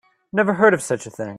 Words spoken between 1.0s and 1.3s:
a thing.